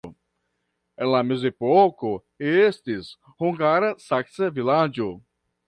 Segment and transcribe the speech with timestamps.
[1.05, 2.13] En la mezepoko
[2.53, 3.13] estis
[3.45, 5.11] hungara-saksa vilaĝo.